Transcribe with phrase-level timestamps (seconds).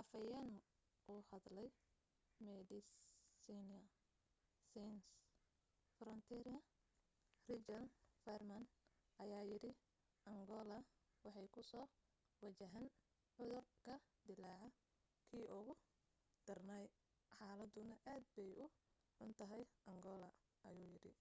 [0.00, 0.52] afhayeen
[1.12, 1.66] u hadlay
[2.46, 3.90] medecines
[4.70, 5.08] sans
[5.96, 6.54] frontiere
[7.50, 7.90] richard
[8.24, 8.64] veerman
[9.24, 9.70] ayaa yidhi:
[10.32, 10.78] angoola
[11.24, 11.86] waxay kusoo
[12.42, 12.86] wajahan
[13.34, 13.94] cudur ka
[14.26, 14.84] dillaaca
[15.28, 15.74] kii ugu
[16.46, 16.84] darnaa
[17.36, 18.66] xaaladduna aad bay u
[19.16, 19.62] xuntahay
[19.92, 20.28] angoola,”
[20.68, 21.12] ayuu yidhi